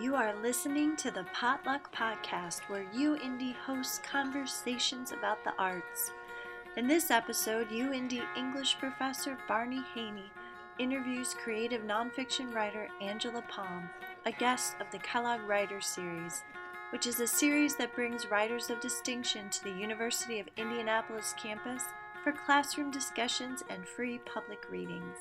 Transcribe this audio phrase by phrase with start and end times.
[0.00, 6.12] You are listening to the Potluck Podcast, where UIndy hosts conversations about the arts.
[6.78, 10.32] In this episode, UIndy English professor Barney Haney
[10.78, 13.90] interviews creative nonfiction writer Angela Palm,
[14.24, 16.42] a guest of the Kellogg Writers Series,
[16.90, 21.82] which is a series that brings writers of distinction to the University of Indianapolis campus
[22.24, 25.18] for classroom discussions and free public readings.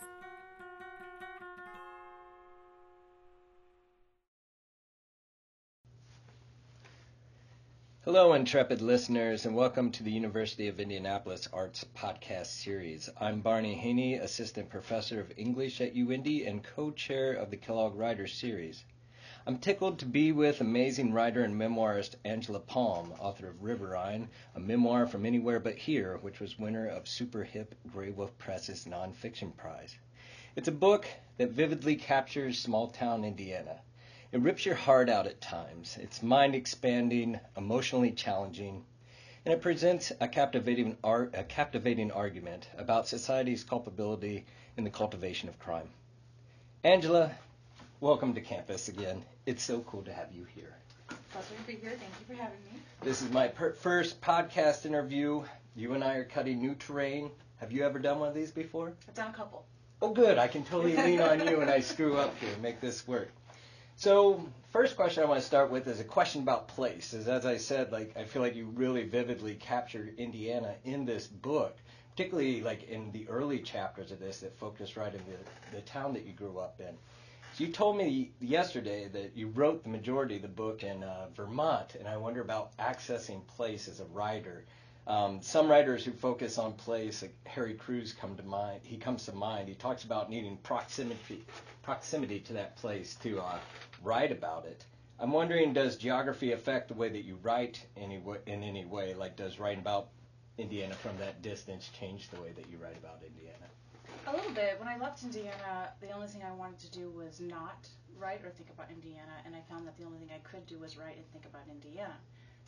[8.04, 13.12] Hello, intrepid listeners, and welcome to the University of Indianapolis Arts Podcast Series.
[13.20, 18.34] I'm Barney Haney, Assistant Professor of English at UIndy and co-chair of the Kellogg Writers
[18.34, 18.84] Series.
[19.46, 24.60] I'm tickled to be with amazing writer and memoirist Angela Palm, author of Riverine, a
[24.60, 29.96] memoir from anywhere but here, which was winner of Super Hip Graywolf Press's Nonfiction Prize.
[30.56, 33.80] It's a book that vividly captures small town Indiana
[34.32, 35.98] it rips your heart out at times.
[36.02, 38.86] It's mind expanding, emotionally challenging,
[39.44, 44.46] and it presents a captivating, art, a captivating argument about society's culpability
[44.78, 45.90] in the cultivation of crime.
[46.84, 47.32] Angela,
[48.00, 49.24] welcome to campus again.
[49.46, 50.76] It's so cool to have you here.
[51.32, 51.90] Pleasure to be here.
[51.90, 52.80] Thank you for having me.
[53.02, 55.44] This is my per- first podcast interview.
[55.76, 57.32] You and I are cutting new terrain.
[57.58, 58.94] Have you ever done one of these before?
[59.08, 59.66] I've done a couple.
[60.02, 60.38] Oh, good.
[60.38, 63.30] I can totally lean on you and I screw up here and make this work.
[64.02, 67.14] So, first question I want to start with is a question about place.
[67.14, 71.28] Is as I said, like I feel like you really vividly captured Indiana in this
[71.28, 71.78] book,
[72.10, 76.16] particularly like in the early chapters of this that focus right in the, the town
[76.16, 76.98] that you grew up in.
[77.54, 81.28] So you told me yesterday that you wrote the majority of the book in uh,
[81.36, 84.66] Vermont, and I wonder about accessing place as a writer.
[85.08, 88.82] Um, some writers who focus on place, like Harry Crews, come to mind.
[88.84, 89.68] He comes to mind.
[89.68, 91.44] He talks about needing proximity,
[91.82, 93.58] proximity to that place to uh,
[94.04, 94.86] write about it.
[95.20, 99.14] I'm wondering, does geography affect the way that you write any way, in any way?
[99.14, 100.10] Like, does writing about
[100.58, 103.66] Indiana from that distance change the way that you write about Indiana?
[104.28, 104.80] A little bit.
[104.80, 107.88] When I left Indiana, the only thing I wanted to do was not
[108.18, 110.78] write or think about Indiana, and I found that the only thing I could do
[110.78, 112.14] was write and think about Indiana.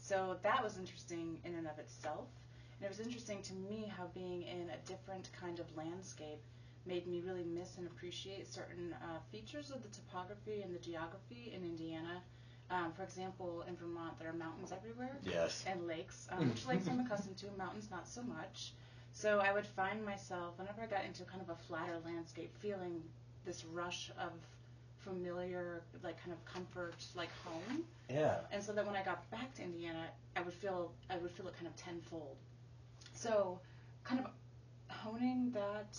[0.04, 2.28] So that was interesting in and of itself.
[2.78, 6.44] And it was interesting to me how being in a different kind of landscape
[6.86, 11.54] made me really miss and appreciate certain uh, features of the topography and the geography
[11.56, 12.22] in Indiana.
[12.70, 15.16] Um, for example, in Vermont, there are mountains everywhere.
[15.24, 15.64] Yes.
[15.66, 18.74] And lakes, um, which lakes I'm accustomed to, mountains not so much.
[19.14, 23.02] So I would find myself, whenever I got into kind of a flatter landscape, feeling
[23.46, 24.32] this rush of
[25.04, 27.84] familiar, like kind of comfort, like home.
[28.10, 28.38] Yeah.
[28.52, 31.48] And so that when I got back to Indiana, I would feel I would feel
[31.48, 32.38] it kind of tenfold.
[33.14, 33.60] So,
[34.04, 34.28] kind of
[34.90, 35.98] honing that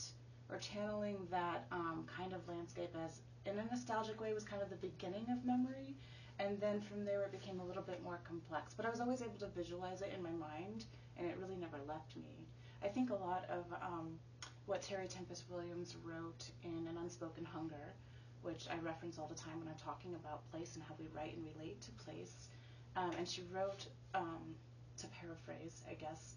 [0.51, 4.71] or channeling that um, kind of landscape as in a nostalgic way was kind of
[4.71, 5.95] the beginning of memory.
[6.39, 8.75] And then from there, it became a little bit more complex.
[8.75, 10.85] But I was always able to visualize it in my mind,
[11.17, 12.47] and it really never left me.
[12.83, 14.19] I think a lot of um,
[14.67, 17.95] what Terry Tempest Williams wrote in An Unspoken Hunger,
[18.45, 21.35] which I reference all the time when I'm talking about place and how we write
[21.37, 22.35] and relate to place.
[22.97, 24.55] Um, and she wrote, um,
[24.99, 26.35] to paraphrase, I guess,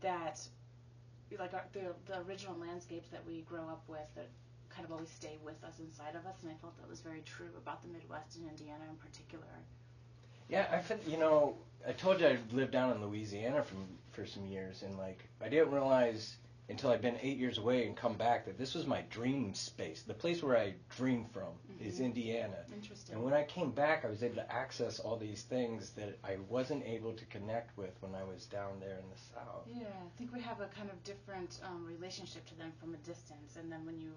[0.00, 0.40] that
[1.38, 4.28] like our, the the original landscapes that we grow up with that
[4.70, 7.22] kind of always stay with us inside of us, and I felt that was very
[7.24, 9.44] true about the Midwest and Indiana in particular.
[10.48, 11.56] Yeah, I feel, you know,
[11.86, 15.48] I told you I lived down in Louisiana from for some years, and like I
[15.48, 16.36] didn't realize
[16.68, 20.02] until I'd been eight years away and come back that this was my dream space.
[20.02, 21.84] The place where I dream from mm-hmm.
[21.86, 22.56] is Indiana.
[22.74, 23.14] Interesting.
[23.14, 26.38] And when I came back, I was able to access all these things that I
[26.48, 29.68] wasn't able to connect with when I was down there in the south.
[29.68, 32.98] Yeah, I think we have a kind of different um, relationship to them from a
[32.98, 34.10] distance, and then when you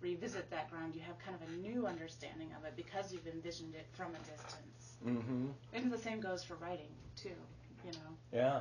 [0.00, 3.74] revisit that ground, you have kind of a new understanding of it because you've envisioned
[3.74, 4.96] it from a distance.
[5.06, 5.46] Mm-hmm.
[5.72, 7.30] And the same goes for writing too.
[7.84, 8.16] You know.
[8.32, 8.60] Yeah.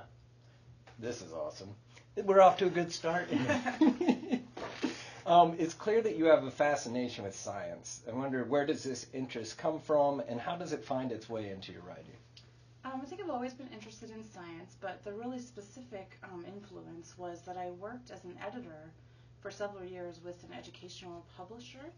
[1.00, 1.70] This is awesome.
[2.18, 3.30] We're off to a good start.
[5.26, 8.02] um, it's clear that you have a fascination with science.
[8.06, 11.50] I wonder where does this interest come from, and how does it find its way
[11.50, 12.18] into your writing?
[12.84, 17.18] Um, I think I've always been interested in science, but the really specific um, influence
[17.18, 18.92] was that I worked as an editor
[19.40, 21.94] for several years with an educational publisher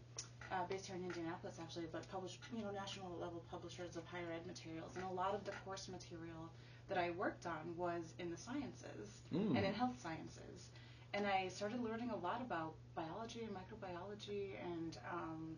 [0.52, 4.30] uh, based here in Indianapolis, actually, but published, you know, national level publishers of higher
[4.32, 6.52] ed materials, and a lot of the course material
[6.88, 9.56] that I worked on was in the sciences mm.
[9.56, 10.68] and in health sciences.
[11.12, 15.56] And I started learning a lot about biology and microbiology and um,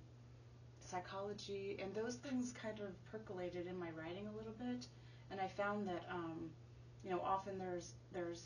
[0.80, 4.86] psychology, and those things kind of percolated in my writing a little bit.
[5.30, 6.50] And I found that, um,
[7.02, 8.42] you know, often there's there's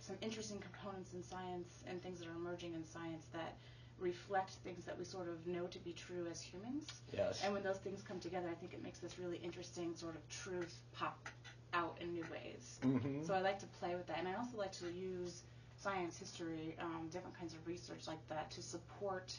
[0.00, 3.56] some interesting components in science and things that are emerging in science that
[4.00, 6.86] reflect things that we sort of know to be true as humans.
[7.12, 7.40] Yes.
[7.44, 10.26] And when those things come together, I think it makes this really interesting sort of
[10.28, 11.28] truth pop
[11.74, 12.68] out in new ways.
[12.84, 13.24] Mm-hmm.
[13.24, 15.42] So I like to play with that, and I also like to use
[15.76, 19.34] science, history, um, different kinds of research like that to support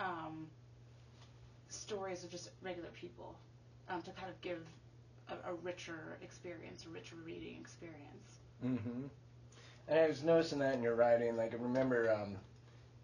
[0.00, 0.46] um,
[1.68, 3.34] stories of just regular people,
[3.88, 4.64] um, to kind of give
[5.28, 8.38] a, a richer experience, a richer reading experience.
[8.64, 9.06] Mm-hmm.
[9.88, 11.36] And I was noticing that in your writing.
[11.36, 12.36] Like, I remember um,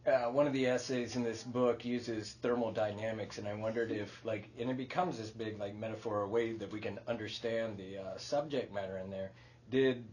[0.06, 4.48] uh, one of the essays in this book uses thermodynamics, and I wondered if, like,
[4.58, 8.18] and it becomes this big, like, metaphor or way that we can understand the uh,
[8.18, 9.30] subject matter in there.
[9.70, 10.05] Did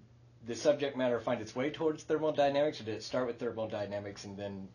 [0.47, 4.35] the subject matter find its way towards thermodynamics, or did it start with thermodynamics and
[4.37, 4.67] then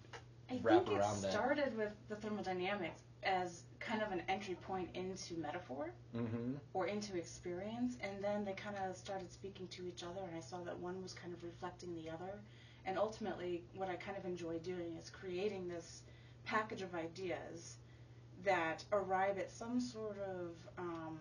[0.50, 1.32] I wrap think around it that?
[1.32, 6.54] started with the thermodynamics as kind of an entry point into metaphor Mm-hmm.
[6.74, 10.40] or into experience, and then they kind of started speaking to each other, and I
[10.40, 12.38] saw that one was kind of reflecting the other.
[12.84, 16.02] And ultimately, what I kind of enjoy doing is creating this
[16.44, 17.76] package of ideas
[18.44, 21.18] that arrive at some sort of um,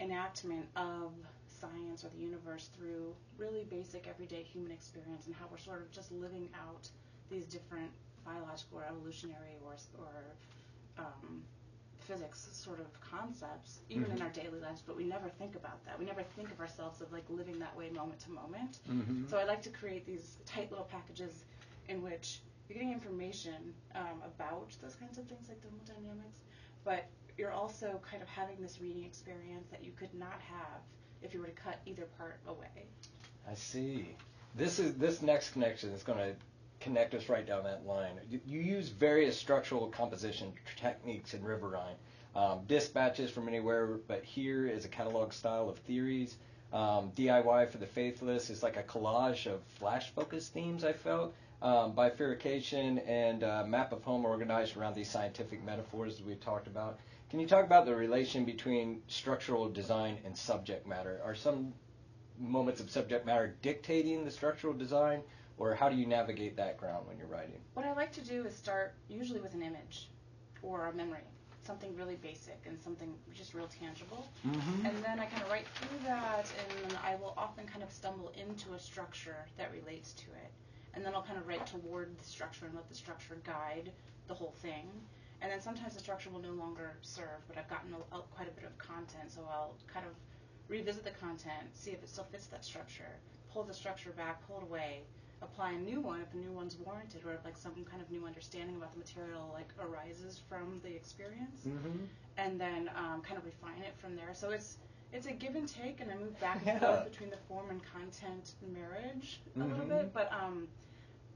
[0.00, 1.12] enactment of
[1.64, 5.90] science or the universe through really basic everyday human experience and how we're sort of
[5.90, 6.88] just living out
[7.30, 7.90] these different
[8.24, 10.14] biological or evolutionary or, or
[10.98, 11.42] um,
[11.98, 14.22] physics sort of concepts, even in Mhm.
[14.22, 15.98] our daily lives, but we never think about that.
[15.98, 18.78] We never think of ourselves of like living that way moment to moment.
[18.88, 19.26] Mm-hmm.
[19.28, 21.44] So I like to create these tight little packages
[21.88, 26.40] in which you're getting information um, about those kinds of things like thermodynamics,
[26.84, 27.06] but
[27.38, 30.80] you're also kind of having this reading experience that you could not have
[31.24, 32.86] if you were to cut either part away.
[33.50, 34.14] I see.
[34.54, 36.34] This is this next connection is going to
[36.80, 38.20] connect us right down that line.
[38.30, 41.96] You, you use various structural composition techniques in Riverine.
[42.36, 46.36] Um, dispatches from anywhere, but here is a catalog style of theories.
[46.72, 50.84] Um, DIY for the faithless is like a collage of flash focus themes.
[50.84, 56.34] I felt um, bifurcation and uh, map of home organized around these scientific metaphors we
[56.34, 56.98] talked about.
[57.34, 61.20] Can you talk about the relation between structural design and subject matter?
[61.24, 61.74] Are some
[62.38, 65.20] moments of subject matter dictating the structural design,
[65.58, 67.58] or how do you navigate that ground when you're writing?
[67.72, 70.10] What I like to do is start usually with an image
[70.62, 71.26] or a memory,
[71.66, 74.28] something really basic and something just real tangible.
[74.46, 74.86] Mm-hmm.
[74.86, 76.48] And then I kind of write through that,
[76.84, 80.52] and I will often kind of stumble into a structure that relates to it.
[80.94, 83.90] And then I'll kind of write toward the structure and let the structure guide
[84.28, 84.86] the whole thing.
[85.44, 88.48] And then sometimes the structure will no longer serve, but I've gotten a, a, quite
[88.48, 90.12] a bit of content, so I'll kind of
[90.70, 93.20] revisit the content, see if it still fits that structure,
[93.52, 95.00] pull the structure back, pull it away,
[95.42, 98.10] apply a new one if the new one's warranted, or if like some kind of
[98.10, 102.04] new understanding about the material like arises from the experience Mm-hmm.
[102.38, 104.32] and then um, kind of refine it from there.
[104.32, 104.78] So it's
[105.12, 106.78] it's a give and take, and I move back and Yeah.
[106.78, 109.88] forth between the form and content marriage a little Mhm.
[109.88, 110.14] bit.
[110.14, 110.68] But um,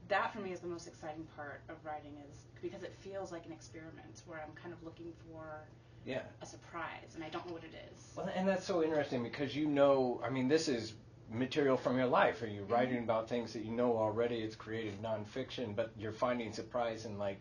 [0.09, 3.45] that for me is the most exciting part of writing is because it feels like
[3.45, 5.61] an experiment where I'm kind of looking for
[6.05, 6.21] Yeah.
[6.41, 8.13] a surprise, and I don't know what it is.
[8.15, 10.93] Well, and that's so interesting because you know, I mean, this is
[11.31, 12.41] material from your life.
[12.41, 12.73] Are you Mm-hmm.
[12.73, 14.37] writing about things that you know already?
[14.37, 17.39] It's creative nonfiction, but you're finding surprise in like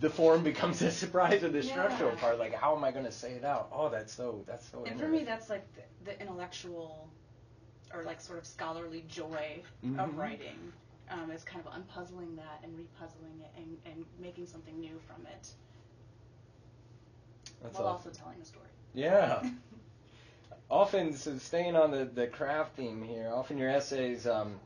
[0.00, 2.38] the form becomes a surprise of the structural part.
[2.38, 3.68] Like, how am I going to say it out?
[3.72, 4.84] Oh, that's so that's so.
[4.84, 7.08] And for me, that's like the, the intellectual
[7.92, 9.98] or like sort of scholarly joy Mhm.
[9.98, 10.72] of writing.
[11.10, 15.26] Um, is kind of unpuzzling that and repuzzling it and, and making something new from
[15.26, 15.48] it
[17.62, 18.08] That's while awesome.
[18.08, 18.68] also telling a story.
[18.94, 19.42] Yeah.
[20.70, 24.60] often, so staying on the, the craft theme here, often your essays, um,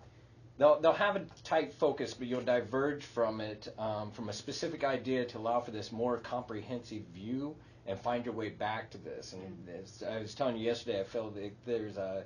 [0.59, 4.85] they'll, they'll have a tight focus, but you'll diverge from it, um, from a specific
[4.85, 9.33] idea to allow for this more comprehensive view and find your way back to this.
[9.35, 12.25] And as I was telling you yesterday, I feel that there's a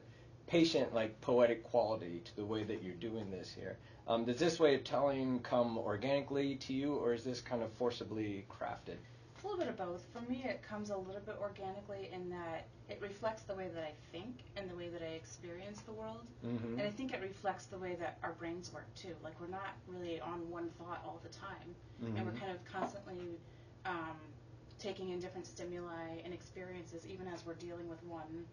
[0.49, 3.77] patient, like poetic quality to the way that you're doing this here.
[4.09, 7.71] Um, does this way of telling come organically to you, or is this kind of
[7.75, 8.97] forcibly crafted?
[9.35, 10.05] It's a little bit of both.
[10.13, 13.85] For me, it comes a little bit organically in that it reflects the way that
[13.85, 16.27] I think and the way that I experience the world.
[16.45, 16.79] Mm-hmm.
[16.79, 19.15] And I think it reflects the way that our brains work too.
[19.23, 21.75] Like we're not really on one thought all the time,
[22.17, 23.39] and we're kind of constantly
[23.85, 24.17] um,
[24.79, 28.47] taking in different stimuli and experiences, even as we're dealing with one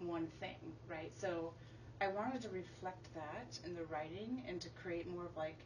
[0.00, 0.56] one thing,
[0.88, 1.12] right?
[1.18, 1.52] So
[2.00, 5.56] I wanted to reflect that in the writing and to create more of like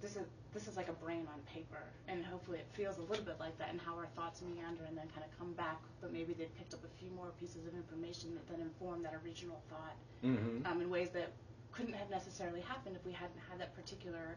[0.00, 3.24] this is this is like a brain on paper, and hopefully it feels a little
[3.24, 6.12] bit like that, and how our thoughts meander and then kind of come back, but
[6.12, 9.62] maybe they've picked up a few more pieces of information that then inform that original
[9.70, 10.64] thought Mm-hmm.
[10.70, 11.32] um, in ways that
[11.72, 14.36] couldn't have necessarily happened if we hadn't had that particular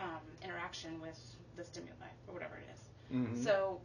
[0.00, 1.18] um, interaction with
[1.56, 1.90] the stimuli
[2.28, 2.80] or whatever it is.
[3.16, 3.42] Mm-hmm.
[3.42, 3.80] So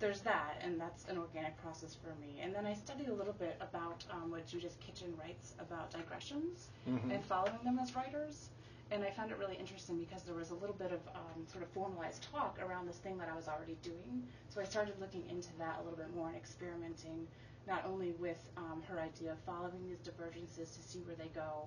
[0.00, 2.40] there's that, and that's an organic process for me.
[2.42, 6.68] And then I studied a little bit about um, what Judith Kitchen writes about digressions
[6.86, 7.10] Mhm.
[7.14, 8.50] and following them as writers.
[8.90, 11.64] and I found it really interesting because there was a little bit of um, sort
[11.64, 14.28] of formalized talk around this thing that I was already doing.
[14.50, 17.26] So I started looking into that a little bit more and experimenting
[17.66, 21.66] not only with um, her idea of following these divergences to see where they go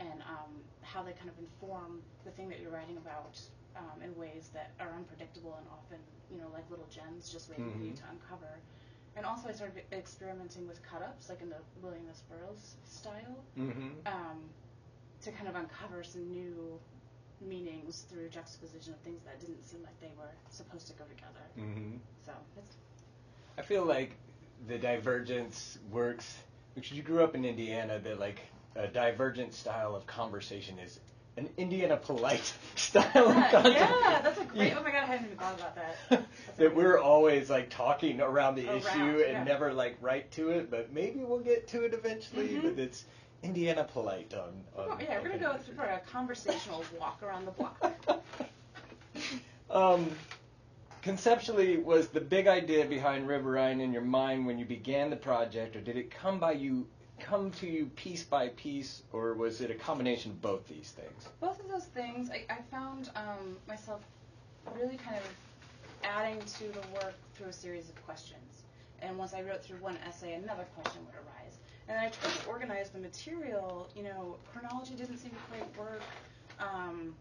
[0.00, 3.40] and um, how they kind of inform the thing that you're writing about
[3.76, 5.98] um, in ways that are unpredictable and often,
[6.30, 7.96] you know, like little gems just waiting for you Mhm.
[7.96, 8.58] to uncover.
[9.16, 12.22] And also I started experimenting with cut-ups, like in the William S.
[12.28, 14.06] Burroughs style Mm-hmm.
[14.06, 14.38] um,
[15.22, 16.78] to kind of uncover some new
[17.40, 21.44] meanings through juxtaposition of things that didn't seem like they were supposed to go together.
[21.58, 21.96] Mm-hmm.
[22.24, 22.76] So it's
[23.58, 24.16] I feel like
[24.68, 26.42] the divergence works
[26.74, 27.98] because you grew up in Indiana.
[27.98, 28.40] That like
[28.74, 30.98] a divergent style of conversation is
[31.36, 33.88] an Indiana polite style of yeah, conversation.
[34.00, 34.68] yeah, that's a great.
[34.68, 34.76] Yeah.
[34.78, 36.24] Oh my god, I hadn't even thought about that.
[36.56, 39.44] That we're always like talking around the Around, issue and yeah.
[39.44, 42.48] never like right to it, but maybe we'll get to it eventually.
[42.48, 42.62] Mhm.
[42.62, 43.04] But it's
[43.42, 44.64] Indiana polite on.
[44.78, 48.22] On go- yeah, we're gonna go through for a conversational walk around the block.
[49.70, 50.10] um,
[51.02, 55.76] conceptually, was the big idea behind Riverine in your mind when you began the project,
[55.76, 56.86] or did it come by you,
[57.18, 61.28] come to you piece by piece, or was it a combination of both these things?
[61.40, 64.02] Both of those things, I, I found um, myself
[64.74, 65.22] really kind of
[66.04, 68.64] adding to the work through a series of questions.
[69.02, 71.58] And once I wrote through one essay, another question would arise.
[71.88, 73.88] And then I tried to organize the material.
[73.94, 76.02] You know, chronology didn't seem to quite work.
[76.58, 77.14] Um,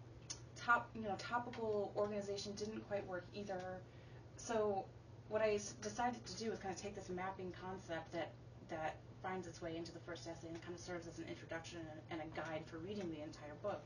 [0.56, 3.80] top, you know, topical organization didn't quite work either.
[4.38, 4.86] So
[5.30, 8.32] what I decided to do was kind of take this mapping concept that
[8.70, 11.80] that finds its way into the first essay and kind of serves as an introduction
[12.10, 13.84] and, and a guide for reading the entire book,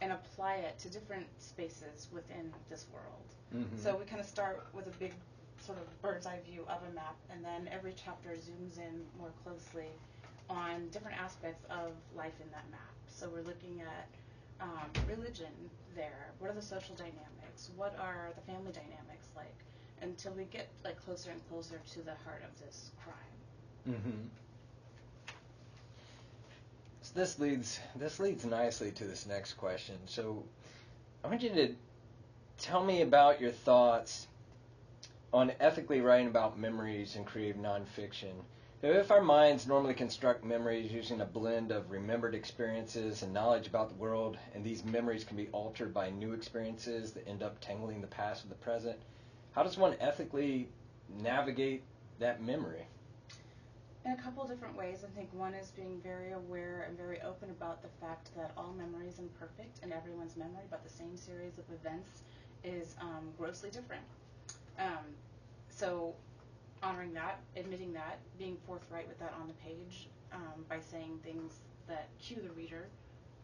[0.00, 3.24] and apply it to different spaces within this world.
[3.54, 3.78] Mhm.
[3.78, 5.14] So we kind of start with a big
[5.60, 9.32] sort of bird's eye view of a map, and then every chapter zooms in more
[9.42, 9.88] closely
[10.50, 12.92] on different aspects of life in that map.
[13.08, 14.08] So we're looking at
[14.60, 15.52] um, religion
[15.94, 16.32] there.
[16.38, 17.70] What are the social dynamics?
[17.76, 19.54] What are the family dynamics like?
[20.02, 23.35] Until we get like closer and closer to the heart of this crime.
[23.88, 24.26] Mm-hmm.
[27.02, 29.96] So this leads this leads nicely to this next question.
[30.06, 30.42] So
[31.24, 31.74] I want you to
[32.58, 34.26] tell me about your thoughts
[35.32, 38.32] on ethically writing about memories in creative nonfiction.
[38.82, 43.88] If our minds normally construct memories using a blend of remembered experiences and knowledge about
[43.88, 48.00] the world, and these memories can be altered by new experiences that end up tangling
[48.00, 48.98] the past with the present,
[49.52, 50.68] how does one ethically
[51.08, 51.82] navigate
[52.18, 52.86] that memory?
[54.06, 55.02] In a couple different ways.
[55.04, 58.72] I think one is being very aware and very open about the fact that all
[58.72, 62.22] memory is imperfect and everyone's memory about the same series of events
[62.62, 64.04] is um, grossly different.
[64.78, 65.06] Um,
[65.70, 66.14] so,
[66.84, 71.54] honoring that, admitting that, being forthright with that on the page um, by saying things
[71.88, 72.86] that cue the reader,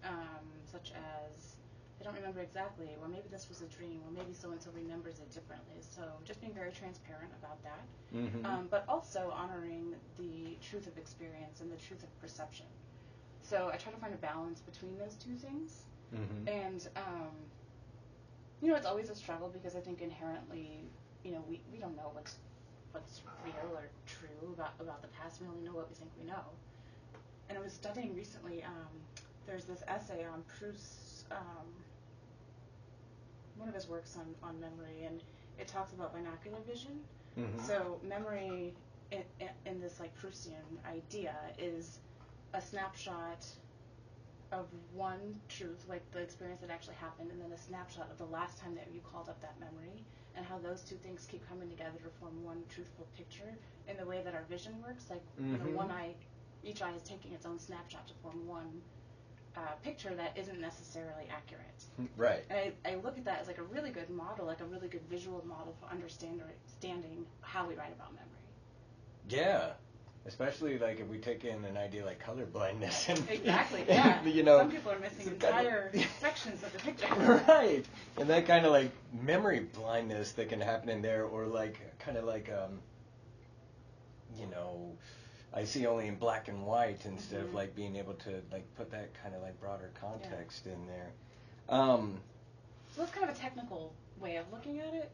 [0.04, 1.57] um, such as,
[2.02, 4.71] I don't remember exactly, or maybe this was a dream, or maybe so and so
[4.75, 5.78] remembers it differently.
[5.80, 8.44] So, just being very transparent about that Mm-hmm.
[8.47, 12.66] um, but also honoring the truth of experience and the truth of perception.
[13.42, 15.85] So I try to find a balance between those two things.
[16.14, 16.49] mm-hmm.
[16.49, 17.32] And, um,
[18.61, 20.90] you know, it's always a struggle because I think inherently,
[21.25, 22.37] you know, we, we don't know what's
[22.92, 25.40] what's real or true about, about the past.
[25.40, 26.44] We only know what we think we know.
[27.49, 29.06] And I was studying recently, um,
[29.47, 31.81] there's this essay on Proust's, um,
[33.56, 35.23] one of his works on, on memory, and
[35.59, 37.04] it talks about binocular vision.
[37.38, 37.61] Mhm.
[37.61, 38.75] So memory
[39.11, 39.23] in,
[39.66, 41.99] in, this like Proustian idea is
[42.54, 43.47] a snapshot
[44.52, 48.26] of one truth, like the experience that actually happened, and then a snapshot of the
[48.26, 50.04] last time that you called up that memory,
[50.37, 53.56] and how those two things keep coming together to form one truthful picture.
[53.88, 55.59] In the way that our vision works, like Mhm.
[55.59, 56.14] know, one eye,
[56.62, 58.82] each eye is taking its own snapshot to form one
[59.56, 61.62] uh, picture that isn't necessarily accurate.
[62.16, 62.42] Right.
[62.50, 64.88] And I, I look at that as like a really good model, like a really
[64.88, 68.26] good visual model for understand- understanding how we write about memory.
[69.28, 69.73] Yeah.
[70.25, 74.25] Especially like if we take in an idea like color blindness and Exactly, yeah.
[74.25, 77.44] you know Some people are missing kind of- entire sections of the picture.
[77.49, 77.85] right.
[78.18, 78.90] And that kind of like
[79.23, 82.78] memory blindness that can happen in there or like kind of like um
[84.38, 84.92] you know
[85.54, 87.54] I see only in black and white instead of Mhm.
[87.54, 91.12] like being able to like put that kind of like broader context in there.
[91.68, 92.21] Um
[92.90, 95.11] So that's kind of a technical way of looking at it.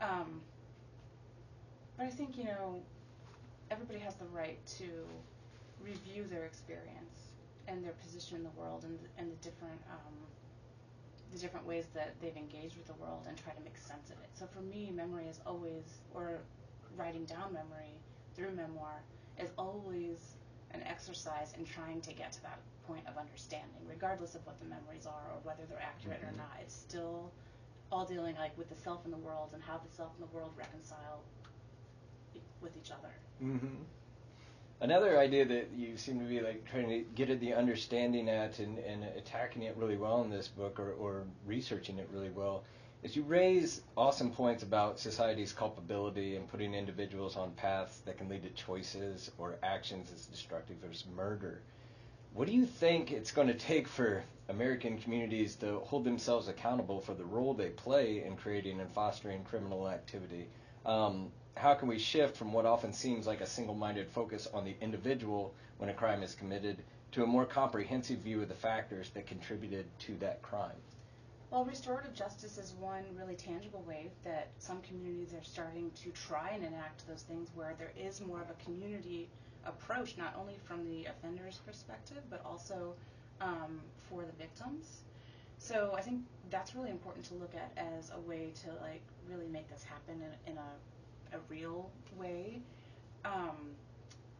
[0.00, 0.42] Um,
[1.96, 2.82] but I think, you know,
[3.70, 5.06] everybody has the right to
[5.82, 7.32] review their experience
[7.68, 10.14] and their position in the world and, and the different um,
[11.32, 14.18] the different ways that they've engaged with the world and try to make sense of
[14.22, 14.28] it.
[14.34, 16.40] So for me, memory is always, or
[16.94, 17.94] writing down memory
[18.34, 19.00] through memoir,
[19.38, 20.34] is always
[20.72, 24.66] an exercise in trying to get to that point of understanding, regardless of what the
[24.66, 26.32] memories are or whether they're accurate Mhm.
[26.32, 26.56] or not.
[26.60, 27.30] It's still
[27.90, 30.34] all dealing like with the self and the world and how the self and the
[30.34, 31.22] world reconcile
[32.60, 33.12] with each other.
[33.38, 33.82] hmm
[34.80, 38.58] Another idea that you seem to be like trying to get at the understanding at
[38.58, 42.64] and, and attacking it really well in this book or, or researching it really well
[43.02, 48.28] is you raise awesome points about society's culpability and putting individuals on paths that can
[48.28, 51.62] lead to choices or actions as destructive as murder.
[52.32, 57.00] What do you think it's going to take for American communities to hold themselves accountable
[57.00, 60.46] for the role they play in creating and fostering criminal activity?
[60.86, 64.64] Um, how can we shift from what often seems like a single minded focus on
[64.64, 69.10] the individual when a crime is committed to a more comprehensive view of the factors
[69.10, 70.70] that contributed to that crime?
[71.52, 76.48] Well, restorative justice is one really tangible way that some communities are starting to try
[76.54, 79.28] and enact those things where there is more of a community
[79.66, 82.94] approach, not only from the offender's perspective, but also
[83.42, 85.02] um, for the victims.
[85.58, 89.46] So I think that's really important to look at as a way to like really
[89.48, 92.62] make this happen in, in a, a real way.
[93.26, 93.76] Um,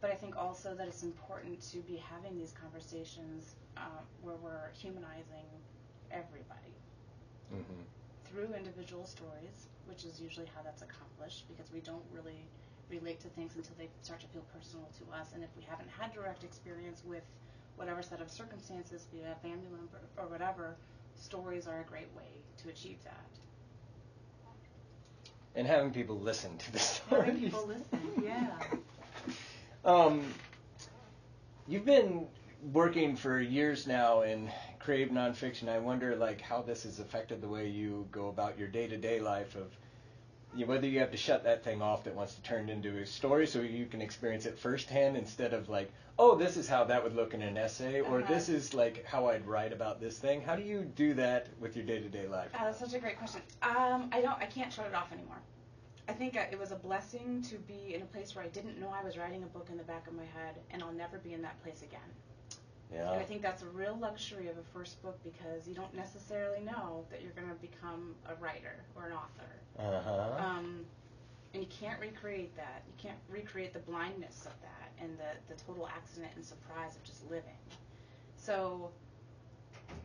[0.00, 4.70] but I think also that it's important to be having these conversations uh, where we're
[4.72, 5.44] humanizing
[6.10, 6.72] everybody
[7.52, 7.82] Mm-hmm.
[8.24, 12.40] through individual stories, which is usually how that's accomplished because we don't really
[12.90, 15.28] relate to things until they start to feel personal to us.
[15.34, 17.22] And if we haven't had direct experience with
[17.76, 20.76] whatever set of circumstances, be it a family member or whatever,
[21.16, 22.28] stories are a great way
[22.62, 23.26] to achieve that.
[25.54, 27.24] And having people listen to the stories.
[27.26, 28.50] Having people listen, yeah.
[29.84, 30.22] Um,
[31.66, 32.28] you've been
[32.72, 35.68] working for years now in creative nonfiction.
[35.68, 39.56] I wonder, like, how this has affected the way you go about your day-to-day life
[39.56, 39.76] of
[40.54, 42.98] you know, whether you have to shut that thing off that wants to turn into
[42.98, 46.84] a story so you can experience it firsthand instead of like, oh, this is how
[46.84, 48.32] that would look in an essay, or Uh-huh.
[48.34, 50.42] this is like how I'd write about this thing.
[50.42, 52.50] How do you do that with your day-to-day life?
[52.54, 53.40] Uh, that's such a great question.
[53.62, 54.38] Um, I don't.
[54.40, 55.40] I can't shut it off anymore.
[56.06, 58.78] I think uh, it was a blessing to be in a place where I didn't
[58.78, 61.16] know I was writing a book in the back of my head, and I'll never
[61.18, 62.00] be in that place again.
[62.92, 63.12] Yeah.
[63.12, 66.60] And I think that's a real luxury of a first book because you don't necessarily
[66.60, 69.52] know that you're going to become a writer or an author.
[69.78, 70.44] Uh-huh.
[70.44, 70.84] Um,
[71.54, 72.82] and you can't recreate that.
[72.86, 77.04] You can't recreate the blindness of that and the, the total accident and surprise of
[77.04, 77.60] just living.
[78.36, 78.90] So,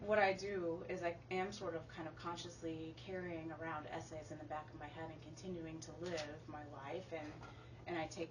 [0.06, 4.38] what I do is I am sort of kind of consciously carrying around essays in
[4.38, 7.06] the back of my head and continuing to live my life.
[7.14, 7.28] And,
[7.88, 8.30] and I take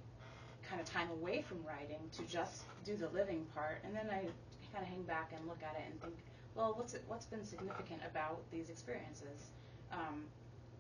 [0.69, 3.79] kind of time away from writing to just do the living part.
[3.85, 4.27] And then I
[4.73, 6.15] kind of hang back and look at it and think,
[6.55, 9.53] well, what's it, what's been significant about these experiences?
[9.93, 10.25] Um,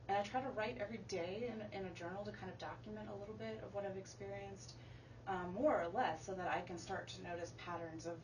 [0.08, 3.08] and I try to write every day in, in a journal to kind of document
[3.12, 4.74] a little bit of what I've experienced,
[5.26, 8.14] um, more or less, so that I can start to notice patterns of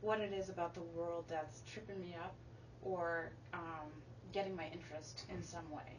[0.00, 2.34] what it is about the world that's tripping me up
[2.82, 3.90] or um,
[4.32, 5.98] getting my interest in some way.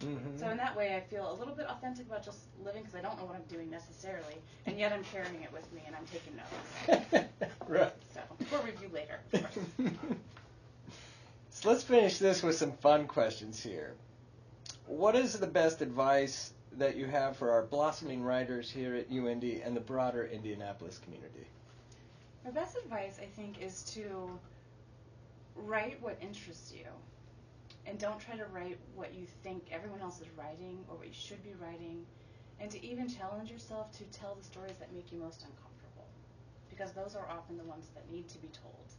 [0.00, 0.38] Mm-hmm.
[0.38, 3.00] So in that way, I feel a little bit authentic about just living because I
[3.00, 6.06] don't know what I'm doing necessarily, and yet I'm carrying it with me and I'm
[6.06, 7.50] taking notes.
[7.68, 7.92] right.
[8.14, 9.20] So for review later.
[11.60, 13.94] So let's finish this with some fun questions here.
[14.86, 19.66] What is the best advice that you have for our blossoming writers here at UIndy
[19.66, 21.48] and the broader Indianapolis community?
[22.44, 24.30] My best advice, I think, is to
[25.56, 26.86] write what interests you.
[27.88, 31.14] And don't try to write what you think everyone else is writing or what you
[31.14, 32.04] should be writing.
[32.60, 36.06] And to even challenge yourself to tell the stories that make you most uncomfortable.
[36.68, 38.92] Because those are often the ones that need to be told.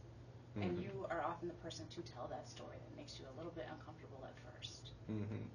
[0.56, 0.82] And Mhm.
[0.82, 3.66] you are often the person to tell that story that makes you a little bit
[3.70, 4.90] uncomfortable at first.
[5.08, 5.46] Mm-hmm.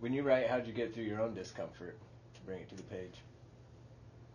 [0.00, 1.98] When you write, how'd you get through your own discomfort
[2.34, 3.22] to bring it to the page?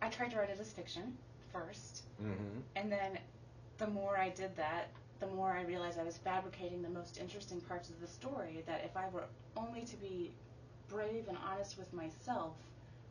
[0.02, 1.16] I tried to write it as fiction
[1.52, 2.02] first.
[2.20, 2.60] Mm-hmm.
[2.74, 3.18] And then
[3.78, 4.88] the more I did that,
[5.20, 8.82] the more I realized I was fabricating the most interesting parts of the story that
[8.84, 9.24] if I were
[9.56, 10.32] only to be
[10.88, 12.54] brave and honest with myself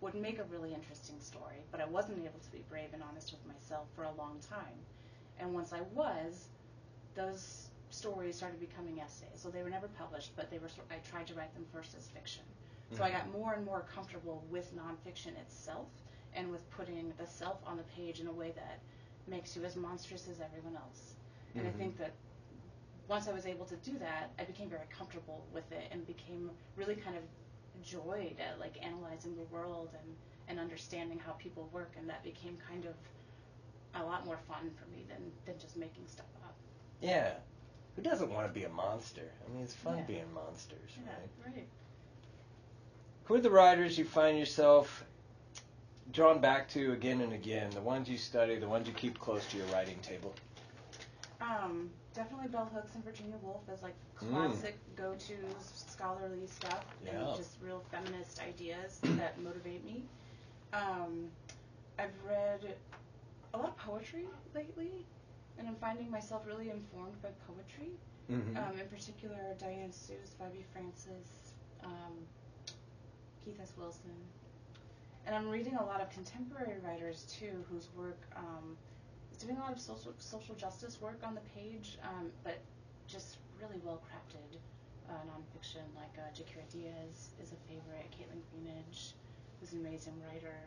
[0.02, 3.32] would make a really interesting story, but I wasn't able to be brave and honest
[3.32, 4.80] with myself for a long time.
[5.40, 6.48] And once I was,
[7.16, 9.36] those stories started becoming essays.
[9.36, 12.08] So they were never published, but they were I tried to write them first as
[12.08, 12.44] fiction.
[12.96, 13.18] So I mm-hmm.
[13.18, 15.88] got more and more comfortable with nonfiction itself
[16.34, 18.80] and with putting the self on the page in a way that
[19.28, 21.16] makes you as monstrous as everyone else.
[21.56, 21.78] And I Mhm.
[21.78, 22.12] think that
[23.08, 26.52] once I was able to do that, I became very comfortable with it and became
[26.76, 27.24] really kind of
[27.84, 30.16] joyed at like analyzing the world and,
[30.48, 32.96] and understanding how people work and that became kind of
[33.96, 36.56] a lot more fun for me than, than just making stuff up.
[37.02, 37.34] Yeah.
[37.96, 39.32] Who doesn't want to be a monster?
[39.46, 40.04] I mean, it's fun Yeah.
[40.04, 41.54] being monsters, right?
[41.56, 41.68] right.
[43.26, 45.04] Who are the writers you find yourself
[46.12, 47.72] drawn back to again and again?
[47.72, 50.34] The ones you study, the ones you keep close to your writing table.
[51.42, 54.30] Um, definitely Bell Hooks and Virginia Woolf as like Mm.
[54.52, 57.12] classic go-to scholarly stuff Yeah.
[57.28, 60.04] and just real feminist ideas that motivate me.
[60.74, 61.32] Um,
[61.98, 62.76] I've read
[63.54, 65.06] a lot of poetry lately,
[65.58, 67.92] and I'm finding myself really informed by poetry.
[68.30, 68.58] Mm-hmm.
[68.58, 72.14] Um, in particular, Diane Seuss, Bobby Francis, um,
[73.44, 73.74] Keith S.
[73.78, 74.14] Wilson.
[75.26, 78.78] And I'm reading a lot of contemporary writers too, whose work um,
[79.40, 82.60] doing a lot of social social justice work on the page, um, but
[83.08, 84.58] just really well crafted
[85.10, 85.84] uh, nonfiction.
[85.96, 88.08] Like uh, Jaquira Díaz is a favorite.
[88.12, 89.14] Kaitlyn Greenidge
[89.64, 90.58] is an amazing writer.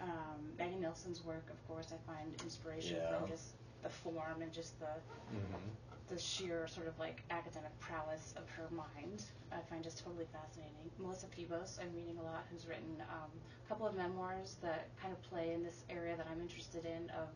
[0.00, 3.18] Um, Maggie Nelson's work, of course, I find inspiration Yeah.
[3.18, 4.86] from just the form and just the
[5.34, 5.68] Mm-hmm.
[6.08, 9.24] the sheer sort of like academic prowess of her mind.
[9.52, 10.88] I find just totally fascinating.
[10.98, 13.28] Melissa Febos, I'm reading a lot, who's written um,
[13.64, 17.10] a couple of memoirs that kind of play in this area that I'm interested in
[17.10, 17.28] of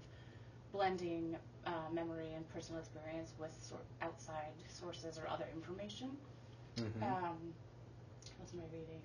[0.73, 6.11] blending uh, memory and personal experience with sort outside sources or other information.
[6.77, 7.03] Mm-hmm.
[7.03, 7.55] Um,
[8.39, 9.03] what's my reading?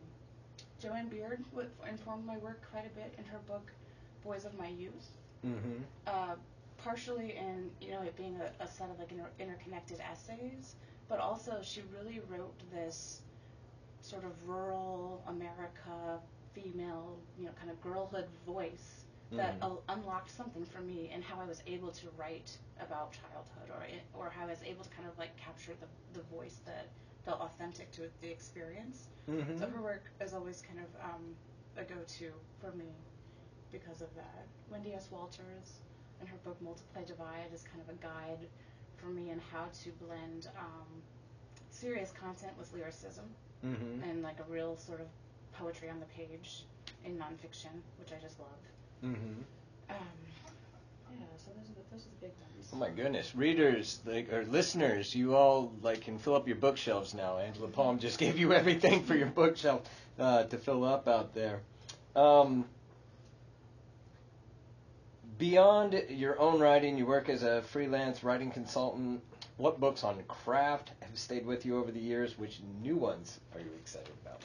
[0.80, 3.72] Jo Ann Beard w- informed my work quite a bit in her book
[4.24, 5.10] Boys of My Youth
[5.46, 5.84] mm-hmm.
[6.08, 6.36] uh,
[6.78, 10.76] partially in you know it being a, a set of like inter- interconnected essays,
[11.10, 13.22] but also she really wrote this
[14.02, 16.20] sort of rural America
[16.54, 21.40] female you know kind of girlhood voice that uh, unlocked something for me and how
[21.42, 24.90] I was able to write about childhood or it, or how I was able to
[24.92, 26.88] kind of like capture the the voice that
[27.26, 29.08] felt authentic to the experience.
[29.30, 29.58] Mm-hmm.
[29.60, 31.24] So her work is always kind of um,
[31.78, 32.92] a go-to for me
[33.72, 34.46] because of that.
[34.72, 35.10] Wendy S.
[35.12, 35.82] Walters
[36.22, 38.48] and her book Multiply Divide is kind of a guide
[38.96, 40.88] for me in how to blend um,
[41.70, 43.26] serious content with lyricism
[43.66, 44.04] Mm-hmm.
[44.08, 45.08] and like a real sort of
[45.52, 46.64] poetry on the page
[47.04, 48.50] in nonfiction, which I just love.
[49.04, 49.16] Mm-hmm.
[49.90, 49.96] Um,
[51.20, 52.70] yeah, so those are the, those are the big ones.
[52.74, 57.14] Oh my goodness, readers like or listeners, you all like can fill up your bookshelves
[57.14, 57.38] now.
[57.38, 59.84] Angela Palm just gave you everything for your bookshelf
[60.20, 61.62] uh, to fill up out there.
[62.16, 62.66] Um,
[65.38, 69.22] beyond your own writing, you work as a freelance writing consultant.
[69.58, 72.38] What books on craft have stayed with you over the years?
[72.38, 74.42] Which new ones are you excited about?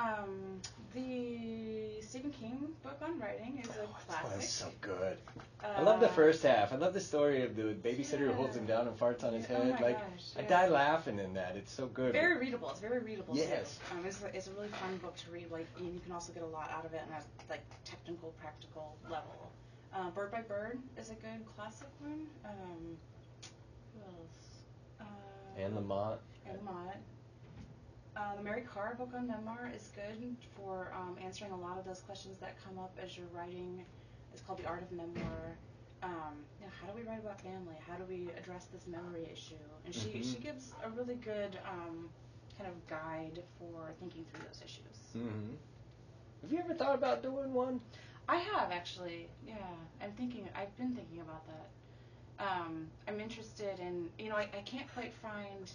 [0.00, 0.60] Um,
[0.94, 4.30] the Stephen King book on writing is a Oh, classic.
[4.30, 5.18] one's so good.
[5.62, 6.72] I love the Uh, first half.
[6.72, 9.44] I love the story of the babysitter who holds him down and farts on his
[9.50, 9.72] Oh head.
[9.74, 11.56] my like gosh, I die laughing in that.
[11.56, 12.12] It's so good.
[12.12, 12.70] Very readable.
[12.70, 13.36] It's very readable.
[13.36, 13.78] Yes.
[13.92, 15.50] Um, it's, a, it's a really fun book to read.
[15.50, 18.30] Like and you can also get a lot out of it on a like technical,
[18.40, 19.50] practical level.
[19.94, 22.26] Uh, Bird by Bird is a good classic one.
[22.44, 22.96] Um,
[23.94, 24.62] who else?
[25.00, 26.20] Uh, and Lamont.
[26.46, 26.96] Anne Lamott.
[28.16, 31.84] Uh, the Mary Karr book on memoir is good for um, answering a lot of
[31.84, 33.84] those questions that come up as you're writing.
[34.32, 35.56] It's called The Art of Memoir.
[36.02, 37.76] Um, you know, how do we write about family?
[37.86, 39.54] How do we address this memory issue?
[39.84, 40.24] And she, Mhm.
[40.32, 42.10] she gives a really good um,
[42.58, 44.96] kind of guide for thinking through those issues.
[45.16, 45.54] Mm-hmm.
[46.42, 47.80] Have you ever thought about doing one?
[48.28, 49.56] I have actually, yeah.
[50.00, 50.48] I'm thinking.
[50.54, 51.68] I've been thinking about that.
[52.38, 55.70] Um, I'm interested in, you know, I, I can't quite find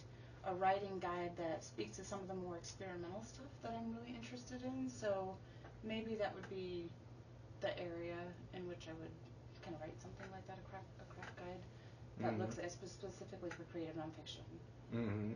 [0.47, 4.15] a writing guide that speaks to some of the more experimental stuff that I'm really
[4.15, 4.89] interested in.
[4.89, 5.35] So
[5.83, 6.89] maybe that would be
[7.61, 8.17] the area
[8.53, 9.13] in which I would
[9.63, 11.63] kind of write something like that, a craft, a craft guide
[12.21, 12.39] that Mhm.
[12.39, 14.45] looks at spe- specifically for creative nonfiction.
[14.93, 15.33] Mm-hmm.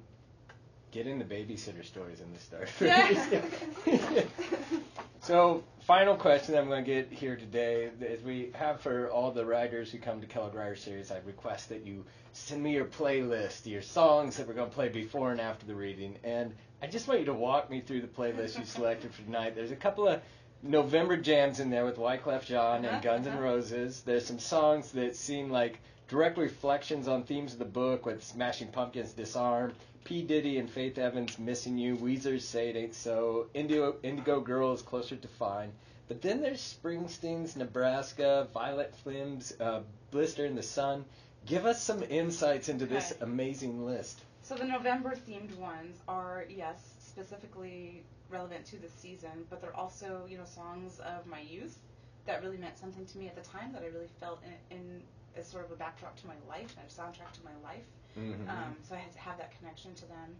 [0.91, 2.69] Get in the babysitter stories in the start.
[2.81, 4.23] Yeah.
[5.21, 9.45] so, final question I'm going to get here today is we have for all the
[9.45, 13.67] writers who come to Kellogg Writer Series, I request that you send me your playlist,
[13.67, 16.15] your songs that we're going to play before and after the reading.
[16.23, 19.53] And I just want you to walk me through the playlist you selected for tonight.
[19.55, 20.21] There's a couple of
[20.63, 23.41] November jams in there with Wyclef Jean Uh-huh, and Guns N' uh-huh.
[23.43, 24.01] Roses.
[24.01, 28.69] There's some songs that seem like direct reflections on themes of the book with Smashing
[28.69, 30.23] Pumpkins, Disarm, P.
[30.23, 34.81] Diddy and Faith Evans, Missing You, Weezer's Say It Ain't So, Indigo, Indigo Girl is
[34.81, 35.71] Closer to Fine.
[36.07, 39.81] But then there's Springsteen's Nebraska, Violent Femmes uh,
[40.11, 41.05] Blister in the Sun.
[41.45, 44.21] Give us some insights into this amazing list.
[44.41, 50.25] So the November themed ones are yes, specifically relevant to the season, but they're also
[50.27, 51.77] you know songs of my youth
[52.25, 55.01] that really meant something to me at the time that I really felt in, in
[55.37, 57.85] as sort of a backdrop to my life and a soundtrack to my life.
[58.17, 58.49] Mm-hmm.
[58.49, 60.35] Um, so I had to have that connection to them.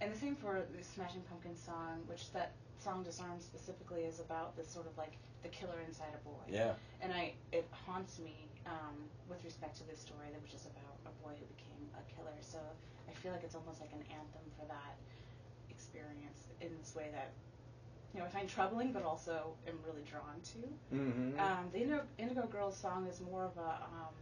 [0.00, 4.56] And the same for the Smashing Pumpkins song, which that song Disarm specifically is about
[4.56, 6.44] this sort of like the killer inside a boy.
[6.48, 6.72] yeah.
[7.00, 8.96] And I it haunts me um,
[9.28, 12.36] with respect to this story, that which is about a boy who became a killer.
[12.40, 12.58] So
[13.08, 14.96] I feel like it's almost like an anthem for that
[15.68, 17.32] experience in this way that
[18.12, 20.96] you know, I find troubling, but also am really drawn to.
[20.96, 21.40] Mm-hmm.
[21.40, 24.14] Um, the Indigo, Indigo Girls song is more of a um,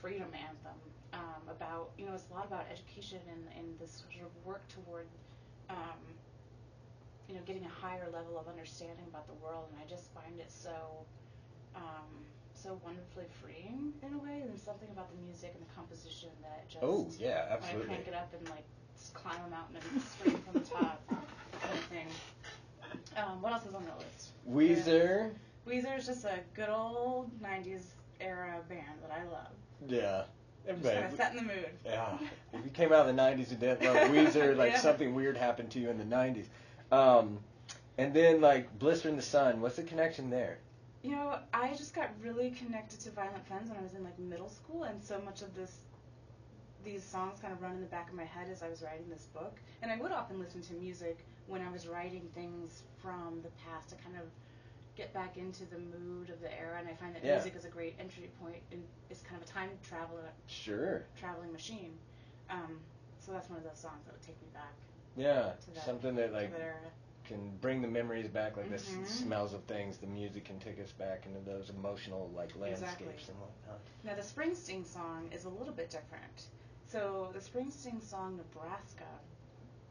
[0.00, 0.78] freedom anthem
[1.12, 4.62] um, about, you know, it's a lot about education and, and this sort of work
[4.68, 5.06] toward,
[5.70, 6.00] um,
[7.28, 9.66] you know, getting a higher level of understanding about the world.
[9.72, 10.74] And I just find it so,
[11.74, 12.10] um,
[12.54, 14.40] so wonderfully freeing in a way.
[14.42, 17.54] And there's something about the music and the composition that just, Oh yeah, when I
[17.56, 17.86] absolutely.
[17.86, 18.64] crank it up and like
[19.14, 22.06] climb a mountain and scream from the top, kind of thing.
[23.16, 24.32] Um, what else is on the list?
[24.48, 25.30] Weezer.
[25.66, 27.82] Weezer is just a good old '90s
[28.20, 29.52] era band that I love.
[29.88, 30.24] Yeah.
[30.66, 31.12] Just kind Everybody.
[31.12, 31.68] of set in the mood.
[31.84, 32.18] Yeah.
[32.52, 34.78] If you came out of the '90s and didn't love Weezer, like Yeah.
[34.80, 36.46] something weird happened to you in the '90s.
[36.90, 37.38] Um,
[37.98, 39.60] and then like Blister in the Sun.
[39.60, 40.58] What's the connection there?
[41.02, 44.18] You know, I just got really connected to Violent Femmes when I was in like
[44.18, 45.76] middle school, and so much of this,
[46.84, 49.06] these songs kind of run in the back of my head as I was writing
[49.08, 49.54] this book.
[49.82, 53.90] And I would often listen to music when I was writing things from the past
[53.90, 54.24] to kind of
[54.96, 56.78] get back into the mood of the era.
[56.78, 57.34] And I find that Yeah.
[57.34, 61.04] music is a great entry point, and it's kind of a time travel Sure.
[61.18, 61.98] traveling machine.
[62.50, 62.80] Um,
[63.20, 64.72] so that's one of those songs that would take me back
[65.16, 65.54] Yeah.
[65.74, 66.92] That- Something that like that
[67.24, 69.06] can bring the memories back, like the s- Mhm.
[69.06, 69.98] smells of things.
[69.98, 73.24] The music can take us back into those emotional like landscapes Exactly.
[73.28, 73.80] and whatnot.
[74.04, 76.46] Now the Springsteen song is a little bit different.
[76.86, 79.04] So the Springsteen song Nebraska.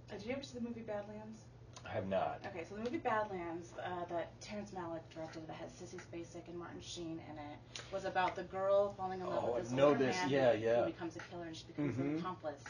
[0.09, 1.41] Uh, did you ever see the movie Badlands?
[1.87, 2.39] I have not.
[2.47, 6.57] Okay, so the movie Badlands uh, that Terrence Malick directed that has Sissy Spacek and
[6.57, 9.89] Martin Sheen in it was about the girl falling in love Oh, with this know
[9.89, 10.15] older this.
[10.15, 10.79] man Yeah, who, yeah.
[10.81, 11.99] who becomes a killer and she becomes Mhm.
[12.13, 12.63] an accomplice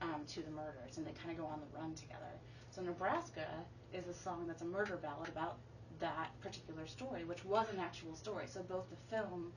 [0.00, 2.30] um, to the murders and they kind of go on the run together.
[2.70, 3.46] So Nebraska
[3.92, 5.56] is a song that's a murder ballad about
[6.00, 8.46] that particular story, which was an actual story.
[8.46, 9.52] So both the film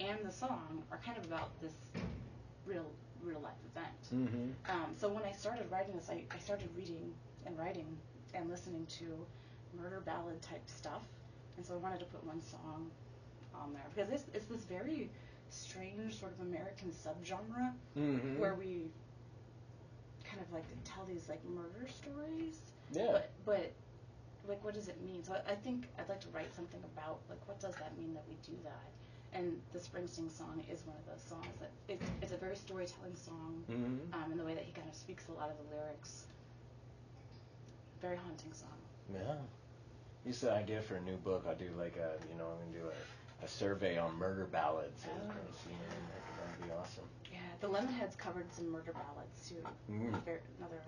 [0.00, 1.74] and the song are kind of about this
[2.66, 2.90] real
[3.22, 4.02] real life event.
[4.30, 4.70] Mm-hmm.
[4.70, 7.12] Um, so when I started writing this, I, I started reading
[7.46, 7.98] and writing
[8.34, 9.26] and listening to
[9.80, 11.02] murder ballad type stuff,
[11.56, 12.90] and so I wanted to put one song
[13.54, 15.10] on there because it's, it's this very
[15.50, 18.38] strange sort of American subgenre Mm-hmm.
[18.38, 18.90] where we
[20.24, 22.60] kind of like tell these like murder stories,
[22.92, 23.12] yeah.
[23.12, 23.72] but but
[24.48, 25.22] like what does it mean?
[25.24, 28.14] So I, I think I'd like to write something about like what does that mean
[28.14, 28.88] that we do that.
[29.34, 33.14] And the Springsteen song is one of those songs that it's, it's a very storytelling
[33.14, 34.14] song mm-hmm.
[34.14, 36.24] um, in the way that he kind of speaks a lot of the lyrics.
[38.00, 38.68] Very haunting song.
[39.12, 39.34] Yeah.
[40.28, 41.44] Is the idea for a new book.
[41.48, 45.04] I'll do like a, you know, I'm gonna do a, a survey on murder ballads
[45.06, 45.30] Oh.
[45.30, 47.04] and see that'd be awesome.
[47.32, 49.56] Yeah, the Lemonheads covered some murder ballads too.
[49.90, 50.08] Mm.
[50.58, 50.82] Another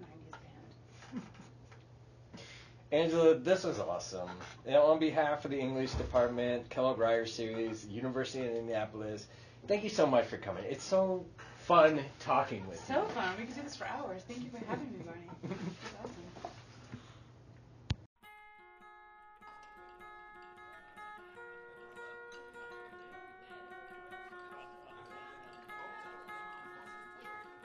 [0.00, 1.22] 90s band.
[2.92, 4.28] Angela, this was awesome.
[4.66, 9.26] And on behalf of the English department, Kellogg Writer series, University of Indianapolis,
[9.66, 10.64] thank you so much for coming.
[10.68, 11.24] It's so
[11.58, 12.94] fun talking with you.
[12.94, 13.34] So fun.
[13.38, 14.22] We could do this for hours.
[14.28, 15.30] Thank you for having me, Barney.
[15.82, 16.33] This awesome.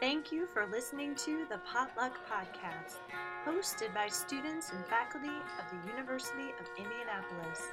[0.10, 2.98] Thank you for listening to the Potluck Podcast,
[3.46, 7.68] hosted by students and faculty of the University of Indianapolis.